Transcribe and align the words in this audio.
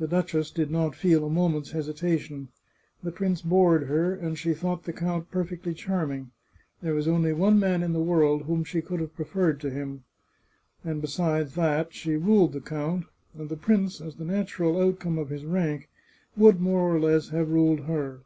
The 0.00 0.08
duchess 0.08 0.50
did 0.50 0.68
not 0.68 0.96
feel 0.96 1.24
a 1.24 1.30
moment's 1.30 1.70
hesitation. 1.70 2.48
The 3.04 3.12
prince 3.12 3.40
bored 3.40 3.84
her, 3.84 4.12
and 4.12 4.36
she 4.36 4.52
thought 4.52 4.82
the 4.82 4.92
count 4.92 5.30
perfectly 5.30 5.74
charm 5.74 6.10
ing. 6.10 6.30
There 6.82 6.92
was 6.92 7.06
only 7.06 7.32
one 7.32 7.56
man 7.56 7.84
in 7.84 7.92
the 7.92 8.00
world 8.02 8.42
whom 8.46 8.64
she 8.64 8.82
could 8.82 8.98
have 8.98 9.14
preferred 9.14 9.60
to 9.60 9.70
him. 9.70 10.02
And 10.84 11.00
besides 11.00 11.54
that, 11.54 11.94
she 11.94 12.16
ruled 12.16 12.52
the 12.52 12.60
count, 12.60 13.04
and 13.32 13.48
the 13.48 13.56
prince, 13.56 14.00
as 14.00 14.16
the 14.16 14.24
natural 14.24 14.76
outcome 14.80 15.18
of 15.18 15.28
his 15.30 15.44
rank, 15.44 15.88
would 16.36 16.60
more 16.60 16.92
or 16.92 16.98
less 16.98 17.28
have 17.28 17.48
ruled 17.52 17.82
her. 17.84 18.22